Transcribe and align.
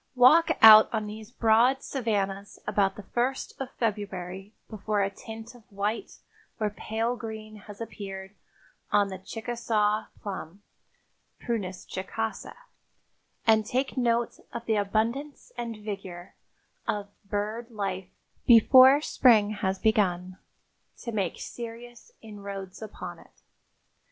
Walk 0.15 0.49
out 0.63 0.89
on 0.91 1.05
these 1.05 1.29
broad 1.29 1.83
savannas 1.83 2.57
about 2.65 2.95
the 2.95 3.03
first 3.03 3.53
of 3.61 3.69
February 3.77 4.51
before 4.67 5.01
a 5.03 5.11
tint 5.11 5.53
of 5.53 5.61
white 5.71 6.17
or 6.59 6.71
pale 6.71 7.15
green 7.15 7.55
has 7.57 7.79
appeared 7.79 8.33
on 8.91 9.09
the 9.09 9.19
chicasaw 9.19 10.07
plum 10.19 10.63
(Prunus 11.39 11.85
chicasa) 11.85 12.55
and 13.45 13.63
take 13.63 13.95
note 13.95 14.39
of 14.51 14.65
the 14.65 14.75
abundance 14.75 15.51
and 15.55 15.77
vigor 15.85 16.33
of 16.87 17.09
bird 17.29 17.69
life 17.69 18.09
before 18.47 19.01
spring 19.01 19.51
has 19.51 19.77
begun 19.77 20.39
to 20.97 21.11
make 21.11 21.39
serious 21.39 22.11
inroads 22.23 22.81
upon 22.81 23.19
it. 23.19 23.43